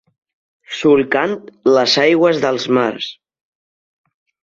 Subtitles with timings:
[0.77, 1.37] Solcant
[1.73, 3.15] les aigües dels mars.